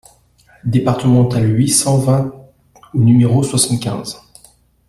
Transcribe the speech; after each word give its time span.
DEPARTEMENTALE 0.65 1.45
huit 1.55 1.69
cent 1.69 1.99
vingt 1.99 2.33
au 2.95 3.01
numéro 3.03 3.43
soixante-quinze 3.43 4.19